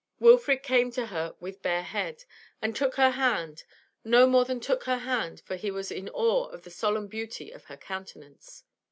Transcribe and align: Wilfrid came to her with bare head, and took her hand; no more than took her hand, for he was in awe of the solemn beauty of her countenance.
Wilfrid 0.19 0.63
came 0.63 0.89
to 0.93 1.05
her 1.05 1.35
with 1.39 1.61
bare 1.61 1.83
head, 1.83 2.23
and 2.59 2.75
took 2.75 2.95
her 2.95 3.11
hand; 3.11 3.65
no 4.03 4.25
more 4.25 4.45
than 4.45 4.59
took 4.59 4.85
her 4.85 4.97
hand, 4.97 5.41
for 5.45 5.55
he 5.55 5.69
was 5.69 5.91
in 5.91 6.09
awe 6.09 6.47
of 6.47 6.63
the 6.63 6.71
solemn 6.71 7.05
beauty 7.05 7.51
of 7.51 7.65
her 7.65 7.77
countenance. 7.77 8.63